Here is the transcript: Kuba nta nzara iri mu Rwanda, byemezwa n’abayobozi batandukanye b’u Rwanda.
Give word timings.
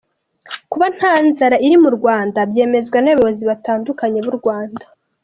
Kuba 0.71 0.85
nta 0.95 1.13
nzara 1.27 1.55
iri 1.65 1.77
mu 1.83 1.89
Rwanda, 1.97 2.39
byemezwa 2.51 2.97
n’abayobozi 3.01 3.43
batandukanye 3.51 4.19
b’u 4.25 4.33
Rwanda. 4.39 4.85